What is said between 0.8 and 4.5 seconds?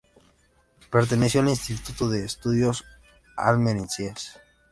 Perteneció al Instituto de Estudios Almerienses.